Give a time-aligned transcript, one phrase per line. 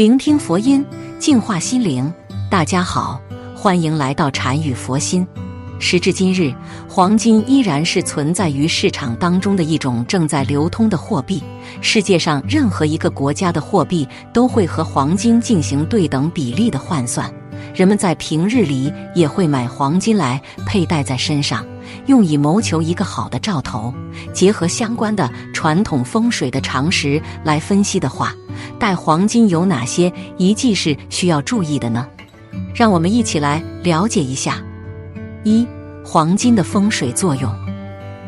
[0.00, 0.82] 聆听佛音，
[1.18, 2.10] 净化心灵。
[2.50, 3.20] 大家好，
[3.54, 5.26] 欢迎来到禅语佛心。
[5.78, 6.54] 时至今日，
[6.88, 11.42] 黄金依然是存在于市场当中的一种正在流通的货币。
[11.82, 17.30] 世界上任何一个国家的货币都会和黄金进行对等比例的换算。
[17.80, 21.64] 人们在平日里也会买黄金来佩戴在身上，
[22.04, 23.90] 用以谋求一个好的兆头。
[24.34, 28.34] 结合相关的传统风水的常识来分析的话，
[28.78, 32.06] 戴黄金有哪些遗迹是需要注意的呢？
[32.74, 34.62] 让我们一起来了解一下。
[35.42, 35.66] 一、
[36.04, 37.50] 黄金的风水作用。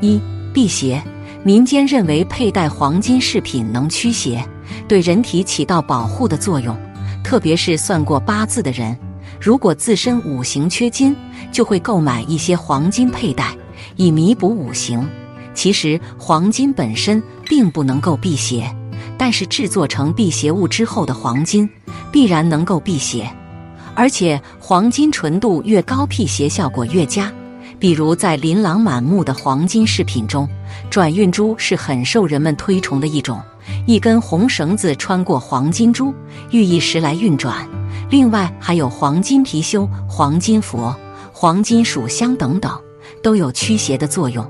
[0.00, 0.18] 一、
[0.54, 1.02] 辟邪。
[1.44, 4.42] 民间认为佩戴黄金饰品能驱邪，
[4.88, 6.74] 对人体起到保护的作用。
[7.22, 8.96] 特别是算过八字的人，
[9.42, 11.16] 如果自身五行缺金，
[11.50, 13.52] 就会购买一些黄金佩戴，
[13.96, 15.04] 以弥补五行。
[15.52, 18.72] 其实黄金本身并不能够辟邪，
[19.18, 21.68] 但是制作成辟邪物之后的黄金，
[22.12, 23.28] 必然能够辟邪。
[23.96, 27.28] 而且黄金纯度越高，辟邪效果越佳。
[27.80, 30.48] 比如在琳琅满目的黄金饰品中，
[30.88, 33.42] 转运珠是很受人们推崇的一种。
[33.88, 36.14] 一根红绳子穿过黄金珠，
[36.52, 37.68] 寓意时来运转。
[38.12, 40.94] 另外还有黄金貔貅、黄金佛、
[41.32, 42.78] 黄金属香等等，
[43.22, 44.46] 都有驱邪的作用。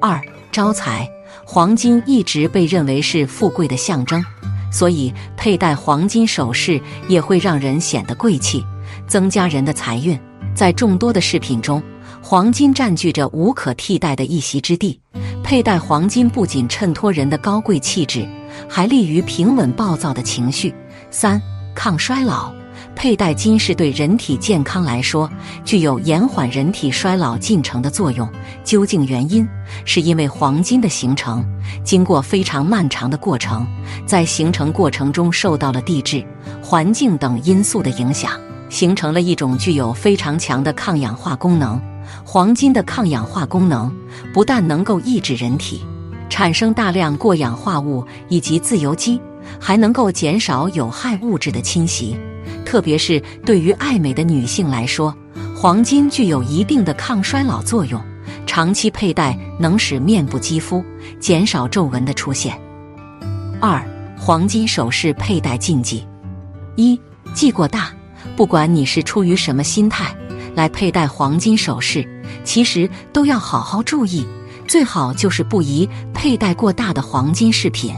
[0.00, 1.10] 二招财，
[1.44, 4.24] 黄金一直被认为是富贵的象征，
[4.72, 8.64] 所以佩戴黄金首饰也会让人显得贵气，
[9.08, 10.16] 增加人的财运。
[10.54, 11.82] 在众多的饰品中，
[12.22, 15.00] 黄金占据着无可替代的一席之地。
[15.42, 18.24] 佩戴黄金不仅衬托人的高贵气质，
[18.68, 20.72] 还利于平稳暴躁的情绪。
[21.10, 21.42] 三、
[21.74, 22.59] 抗衰老。
[23.00, 25.26] 佩戴金饰对人体健康来说
[25.64, 28.28] 具有延缓人体衰老进程的作用。
[28.62, 29.48] 究竟原因，
[29.86, 31.42] 是因为黄金的形成
[31.82, 33.66] 经过非常漫长的过程，
[34.04, 36.22] 在形成过程中受到了地质、
[36.62, 38.38] 环境等因素的影响。
[38.68, 41.80] 形成了一种具有非常强的抗氧化功能。
[42.22, 43.90] 黄金的抗氧化功能
[44.34, 45.82] 不但能够抑制人体
[46.28, 49.18] 产生大量过氧化物以及自由基，
[49.58, 52.14] 还能够减少有害物质的侵袭。
[52.70, 55.12] 特别是对于爱美的女性来说，
[55.56, 58.00] 黄金具有一定的抗衰老作用。
[58.46, 60.84] 长期佩戴能使面部肌肤
[61.18, 62.56] 减少皱纹的出现。
[63.60, 63.84] 二、
[64.16, 66.06] 黄金首饰佩戴禁忌：
[66.76, 66.96] 一、
[67.34, 67.90] 忌过大。
[68.36, 70.14] 不管你是出于什么心态
[70.54, 72.08] 来佩戴黄金首饰，
[72.44, 74.24] 其实都要好好注意，
[74.68, 77.92] 最好就是不宜佩戴过大的黄金饰品，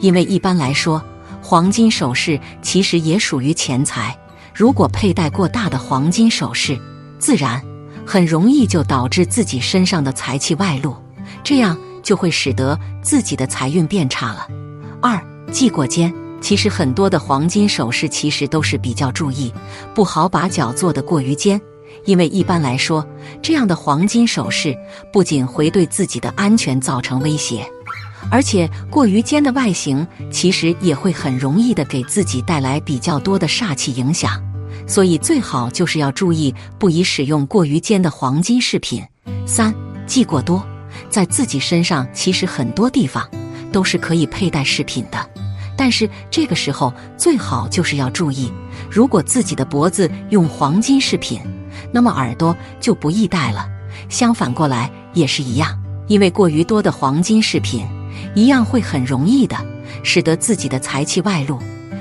[0.00, 1.00] 因为一般来说，
[1.48, 4.18] 黄金首饰其实也属于钱财。
[4.52, 6.76] 如果佩戴过大的黄金首饰，
[7.20, 7.62] 自然
[8.04, 10.96] 很容易就导致自己身上的财气外露，
[11.44, 14.48] 这样就会使得自己的财运变差了。
[15.00, 16.12] 二忌过肩。
[16.40, 19.52] 其实很多的黄金首饰其实都是比较注意，
[19.94, 21.60] 不好把脚做得过于尖，
[22.04, 23.06] 因为一般来说，
[23.40, 24.76] 这样的黄金首饰
[25.12, 27.66] 不仅会对自己的安全造成威胁，
[28.30, 34.42] 而且过于尖的外形其实也会很容易的给自己带来比较多的煞气影响。
[34.86, 39.02] 所以最好就是要注意，不宜使用过于尖的黄金饰品。
[39.44, 39.74] 三
[40.06, 40.64] 忌过多，
[41.08, 43.28] 在自己身上其实很多地方
[43.72, 45.30] 都是可以佩戴饰品的。
[45.76, 48.50] 但是这个时候最好就是要注意，
[48.90, 51.40] 如果自己的脖子用黄金饰品，
[51.92, 53.68] 那么耳朵就不易戴了。
[54.08, 55.76] 相反过来也是一样，
[56.06, 57.86] 因为过于多的黄金饰品，
[58.34, 59.56] 一样会很容易的
[60.02, 61.58] 使得自己的财气外露，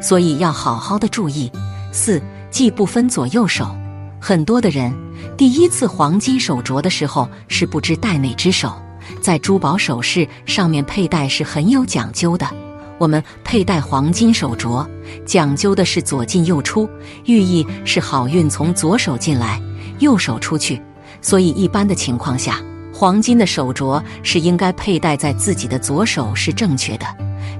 [0.00, 1.50] 所以要好好的注意。
[1.92, 3.74] 四忌不分左右手，
[4.20, 4.92] 很多的人
[5.36, 8.72] 第一次黄金手镯的时候是不知戴哪只手，
[9.20, 12.46] 在珠宝首饰上面佩戴是很有讲究的。
[12.98, 14.86] 我们佩戴黄金手镯，
[15.26, 16.88] 讲究的是左进右出，
[17.26, 19.60] 寓意是好运从左手进来，
[19.98, 20.80] 右手出去。
[21.20, 22.60] 所以一般的情况下，
[22.98, 27.04] 黄金的手镯是应该佩戴在自己的左手是正确的，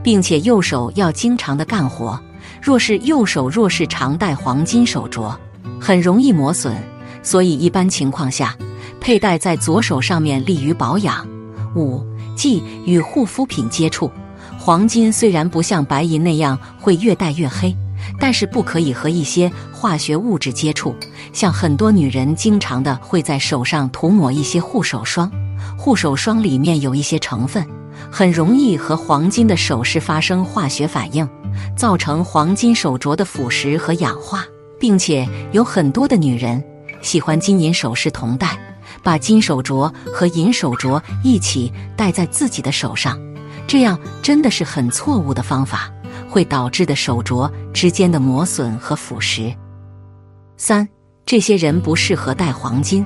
[0.03, 2.19] 并且右手要经常的干活。
[2.63, 5.37] 若是右手若是常戴黄金手镯，
[5.79, 6.75] 很容易磨损。
[7.23, 8.57] 所以一般情况下，
[8.99, 11.29] 佩戴在左手上面利于保养。
[11.75, 12.03] 五
[12.35, 14.11] 忌与护肤品接触。
[14.57, 17.77] 黄金虽然不像白银那样会越戴越黑，
[18.19, 20.95] 但是不可以和一些化学物质接触。
[21.33, 25.31] 像很多女人经常的会在手上涂抹一些护手霜，
[25.77, 27.67] 护手霜里面有一些成分，
[28.11, 31.29] 很容易和黄金的首饰发生化学反应，
[31.77, 34.45] 造成黄金手镯的腐蚀和氧化。
[34.79, 36.63] 并且有很多的女人
[37.01, 38.59] 喜欢金银首饰同戴，
[39.03, 43.19] 把金手镯和银手镯一起戴在自己的手上。
[43.67, 45.91] 这样真的是很错误的方法，
[46.37, 46.47] 会。
[46.57, 49.55] 导致的手镯之间的磨损和腐蚀。
[50.57, 50.89] 三，
[51.25, 53.05] 这些人不适合戴黄金。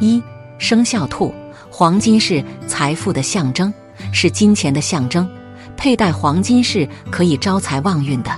[0.00, 0.22] 一，
[0.58, 1.32] 生肖兔，
[1.70, 3.72] 黄金是财富的象征，
[4.12, 5.28] 是金钱的象征，
[5.76, 8.30] 佩戴黄金是可以招财旺运的。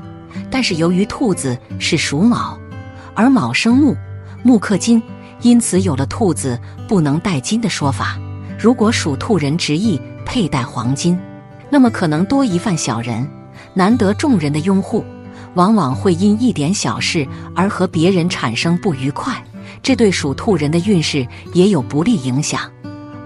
[0.50, 2.58] 但是由于兔子是属卯，
[3.14, 3.96] 而卯生木，
[4.42, 5.02] 木克金，
[5.42, 6.58] 因此有了兔子
[6.88, 8.18] 不能戴金的说法。
[8.58, 11.18] 如果属兔人执意佩戴黄金，
[11.68, 13.26] 那么可能多一犯小人，
[13.74, 15.04] 难得众人的拥护。
[15.54, 17.26] 往往会因一点小事
[17.56, 19.42] 而和别人产生不愉快，
[19.82, 22.70] 这对属兔人的运势也有不利影响。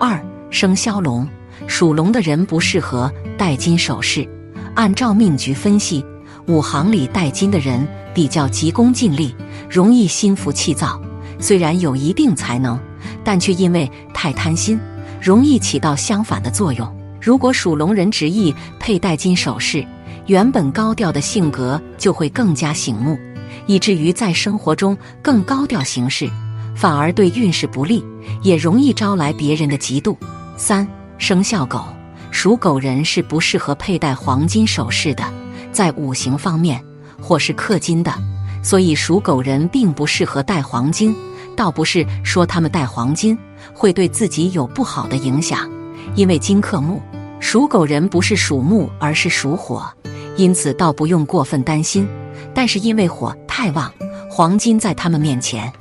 [0.00, 0.18] 二
[0.50, 1.28] 生肖龙，
[1.66, 4.26] 属龙的人不适合戴金首饰。
[4.74, 6.04] 按照命局分析，
[6.46, 9.34] 五行里戴金的人比较急功近利，
[9.68, 10.98] 容易心浮气躁。
[11.38, 12.80] 虽然有一定才能，
[13.22, 14.80] 但却因为太贪心，
[15.20, 16.90] 容易起到相反的作用。
[17.20, 19.86] 如果属龙人执意佩戴金首饰，
[20.26, 23.18] 原本高调的性格就会更加醒目，
[23.66, 26.30] 以至于在生活中更高调行事，
[26.74, 28.02] 反而对运势不利，
[28.42, 30.16] 也容易招来别人的嫉妒。
[30.56, 30.88] 三
[31.18, 31.84] 生肖狗，
[32.30, 35.24] 属狗人是不适合佩戴黄金首饰的，
[35.72, 36.82] 在五行方面
[37.20, 38.10] 或是克金的，
[38.62, 41.14] 所以属狗人并不适合戴黄金。
[41.54, 43.38] 倒不是说他们戴黄金
[43.72, 45.70] 会对自己有不好的影响，
[46.16, 47.00] 因为金克木，
[47.40, 49.86] 属狗人不是属木，而是属火。
[50.36, 52.08] 因此，倒不用过分担心。
[52.54, 53.92] 但是，因为火太旺，
[54.30, 55.72] 黄金在他们面前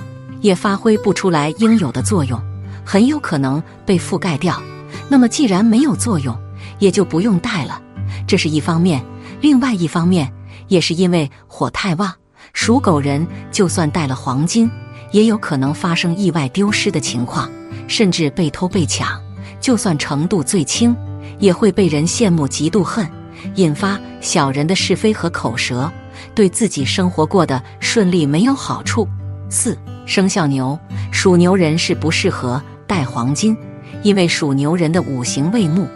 [0.42, 2.40] 也发挥不出来应有的作用，
[2.86, 4.62] 很有可能被覆盖掉。
[5.10, 6.38] 那么，既然没有作用，
[6.80, 7.82] 也就不用带了。
[8.28, 9.04] 这是一方面。
[9.42, 10.32] 另外一方面，
[10.68, 12.14] 也是因为火太旺，
[12.54, 14.70] 属狗人就算带了黄金，
[15.12, 17.52] 也有可能发生意外丢失的情况，
[17.88, 19.22] 甚至被偷被抢。
[19.60, 20.96] 就算程度最轻，
[21.40, 23.08] 也会被人羡慕、嫉妒、恨。
[23.56, 25.92] 引发小人的是非和口舌，
[26.34, 29.08] 对自己生活过得顺利没有好处。
[29.50, 30.78] 四生肖牛，
[31.12, 33.56] 属牛人是不适合戴黄金，
[34.02, 35.88] 因为属牛人的五行为木，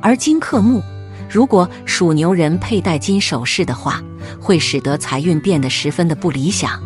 [0.00, 0.82] 而金克木。
[1.28, 4.02] 如果属牛人佩戴金首饰的话，
[4.40, 6.80] 会使得财运变得十分的不理想，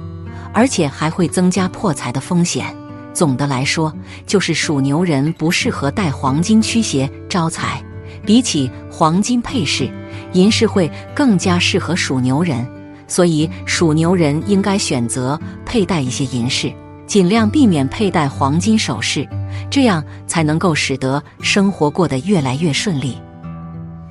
[0.53, 2.75] 而且还会增加破财的风险。
[3.13, 3.93] 总的来说，
[4.27, 7.83] 就是属牛人不适合戴黄金驱邪招财。
[8.25, 9.91] 比起黄金配饰，
[10.33, 12.67] 银饰会更加适合属牛人，
[13.07, 16.73] 所以属牛人应该选择佩戴一些银饰，
[17.07, 19.29] 尽量避免佩戴黄金首饰，
[19.71, 23.17] 这样才能够使得生活过得越来越顺利。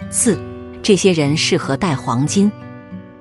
[0.10, 0.38] 四，
[0.82, 2.52] 这些人适合戴黄金。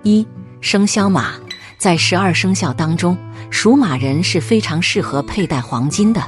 [0.03, 0.27] 一，
[0.61, 1.35] 生肖马，
[1.77, 3.17] 在十二生肖当中，
[3.51, 6.23] 属马人是非常适合佩戴黄金的，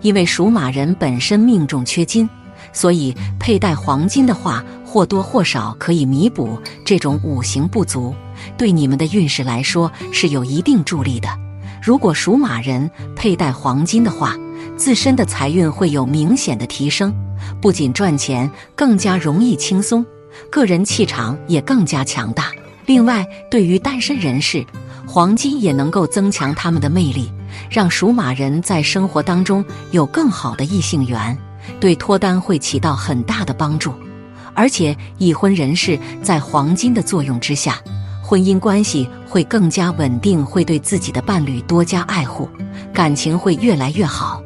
[0.00, 2.28] 因为属马人本身命中缺金。
[2.72, 8.14] 所以佩戴黄金的话，或多或少可以弥补这种五行不足，
[8.58, 11.30] 对你们的运势来说是有一定助力的。
[11.82, 14.36] 如果属马人佩戴黄金的话，
[14.76, 17.10] 自身的财运会有明显的提升，
[17.58, 20.04] 不仅赚钱更加容易轻松，
[20.50, 22.52] 个人气场也更加强大。
[22.84, 24.62] 另外，对于单身人士，
[25.06, 27.32] 黄金也能够增强他们的魅力，
[27.70, 31.34] 让属马人在生活当中有更好的异性缘。
[31.80, 33.94] 对脱单会起到很大的帮助，
[34.54, 37.80] 而且已婚人士在黄金的作用之下，
[38.22, 42.48] 婚姻关系会更加稳定，会对自己的伴侣多加爱护，
[42.92, 44.42] 感情会越来越好。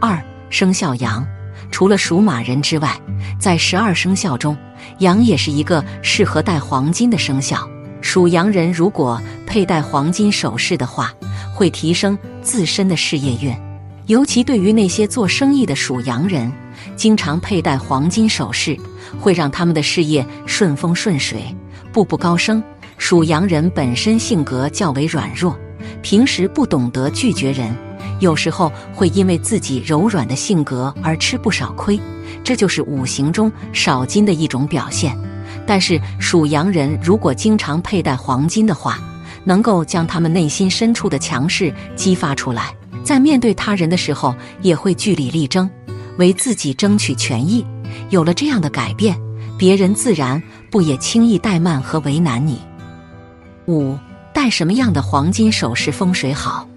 [0.00, 1.26] 二生肖羊，
[1.70, 2.98] 除了属马人之外，
[3.38, 4.56] 在十二生肖中，
[4.98, 7.68] 羊也是一个适合戴黄金的生肖。
[8.00, 11.12] 属羊人如果佩戴黄金首饰的话，
[11.54, 13.54] 会提升自身的事业运。
[14.06, 16.50] 尤其对于那些做生意的属羊人，
[17.00, 18.76] 经常佩戴黄金首饰，
[19.18, 21.42] 会让他们的事业顺风顺水，
[21.94, 22.62] 步步高升。
[22.98, 25.58] 属羊人本身性格较为软弱，
[26.02, 27.74] 平时不懂得拒绝人，
[28.18, 31.98] 有时候会因为自己柔软的性格而吃不少亏，
[32.44, 35.16] 这就是五行中少金的一种表现。
[35.66, 38.98] 但是属羊人如果经常佩戴黄金的话，
[39.44, 42.74] 能够将他们内心深处的强势激发出来。
[43.02, 45.68] 在面对他人的时候，也会据理力争，
[46.18, 47.64] 为自己争取权益。
[48.10, 49.18] 有了这样的改变，
[49.58, 52.60] 别人自然不也轻易怠慢和为难你。
[53.66, 53.96] 五，
[54.32, 56.68] 戴什么样的黄金首饰风水好？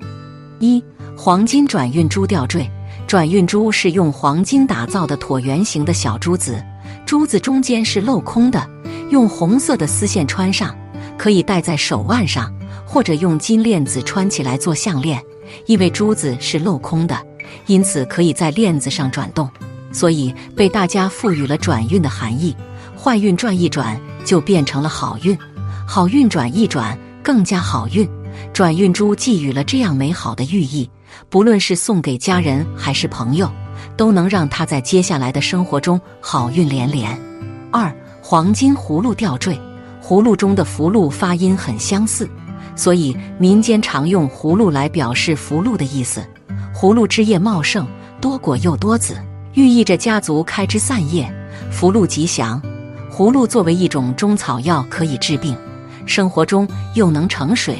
[0.59, 0.83] 一，
[1.17, 2.69] 黄金转运珠吊坠。
[3.05, 6.63] 转运珠是用黄金打造的椭圆形的小珠子，
[7.05, 8.67] 珠子中间是镂空的，
[9.11, 10.75] 用红色的丝线穿上，
[11.17, 12.51] 可以戴在手腕上，
[12.85, 15.21] 或者用金链子穿起来做项链。
[15.67, 17.15] 因为珠子是镂空的，
[17.65, 19.49] 因此可以在链子上转动，
[19.91, 22.55] 所以被大家赋予了转运的含义。
[22.95, 25.37] 坏运转一转就变成了好运，
[25.85, 28.07] 好运转一转，更加好运。
[28.53, 30.89] 转运珠寄予了这样美好的寓意，
[31.29, 33.51] 不论是送给家人还是朋友，
[33.97, 37.19] 都能让他在接下来的生活中好运连连。
[37.71, 39.59] 二、黄金葫芦吊坠，
[40.01, 42.27] 葫芦中的福禄发音很相似，
[42.75, 46.23] 所以民间常用葫芦来表示福禄的意思。
[46.83, 47.87] 葫芦枝叶茂盛，
[48.19, 49.15] 多果又多籽，
[49.53, 51.33] 寓意着家族开枝散叶，
[51.71, 52.61] 福禄吉祥。
[53.09, 55.55] 葫芦作为一种中草药，可以治病，
[56.05, 57.77] 生活中又能盛水。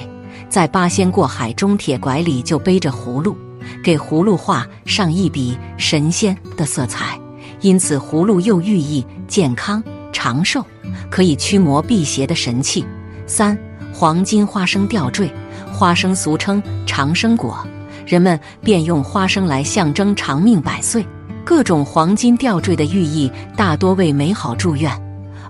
[0.48, 3.36] 在八仙过海中，铁拐李就背着葫芦，
[3.83, 7.19] 给葫芦画上一笔神仙的色彩，
[7.60, 9.83] 因此葫芦又寓意健康
[10.13, 10.65] 长寿，
[11.12, 12.86] 可以驱魔辟邪的神器。
[13.27, 13.57] 三
[13.93, 15.29] 黄金花生吊坠，
[15.74, 17.67] 花生俗称长生果，
[18.05, 21.05] 人们便用花生来象征长命百岁。
[21.45, 24.89] 各种黄金吊坠的寓意大多为美好祝愿，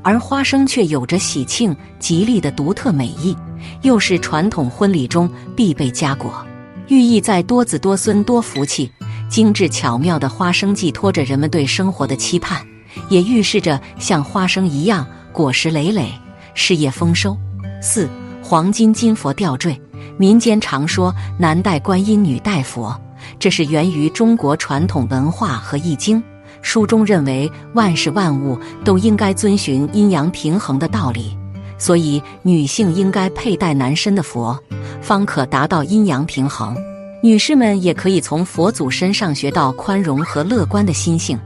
[0.02, 3.36] 而花生却有着喜庆吉利的独特美意。
[3.84, 6.46] 又是传统婚礼中必备佳果，
[6.88, 8.92] 寓意在多子多孙多福气。
[9.30, 12.62] 精致巧妙的花生寄托着人们对生活的期盼，
[13.10, 16.12] 也预示着像花生一样果实累累，
[16.54, 17.36] 事业丰收。
[17.82, 18.08] 四
[18.44, 19.80] 黄金金佛吊坠，
[20.18, 23.00] 民间常说男戴观音，女戴佛，
[23.40, 26.22] 这是源于中国传统文化和易经。
[26.62, 31.38] 书中认为万事万物都应该遵循阴阳平衡的道理。
[31.78, 34.58] 所以，女性应该佩戴男身的佛，
[35.02, 36.78] 方可达到阴阳平衡。
[37.22, 41.38] 女士们也可以从佛祖身上学到宽容和乐观的心性，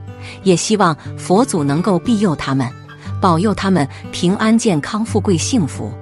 [0.44, 2.68] 也希望佛祖能够庇佑他们，
[3.20, 5.92] 保佑他们平安健康、富贵幸福。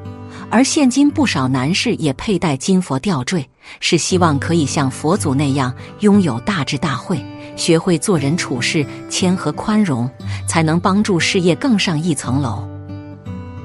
[0.50, 3.48] 而现今不少男士也佩戴金佛吊坠，
[3.80, 7.22] 是希望可以像佛祖那样拥有大智大慧，
[7.56, 10.08] 学会做人处事谦和宽容，
[10.46, 12.66] 才能帮助事业更上一层楼。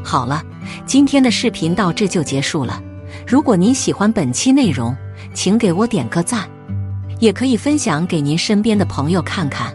[0.03, 0.43] 好了。
[0.85, 2.81] 今天的视频到这就结束了。
[3.27, 4.95] 如果您喜欢本期内容，
[5.33, 6.49] 请给我点个赞，
[7.19, 9.73] 也可以分享给您身边的朋友看看。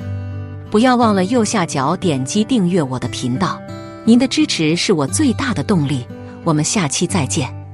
[0.71, 3.61] 不要忘了右下角点击订阅我的频道，
[4.05, 6.07] 您的支持是我最大的动力。
[6.47, 7.66] 我们下期再见。